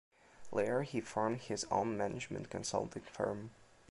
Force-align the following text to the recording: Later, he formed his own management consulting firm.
Later, 0.51 0.81
he 0.81 0.99
formed 0.99 1.41
his 1.41 1.63
own 1.69 1.95
management 1.95 2.49
consulting 2.49 3.03
firm. 3.03 3.51